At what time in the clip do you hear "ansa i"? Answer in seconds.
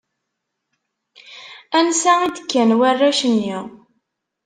1.77-2.29